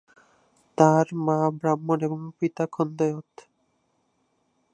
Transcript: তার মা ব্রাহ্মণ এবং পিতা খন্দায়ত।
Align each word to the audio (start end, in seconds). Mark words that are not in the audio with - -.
তার 0.77 1.07
মা 1.25 1.37
ব্রাহ্মণ 1.51 1.97
এবং 2.01 2.19
পিতা 2.39 2.65
খন্দায়ত। 2.71 3.31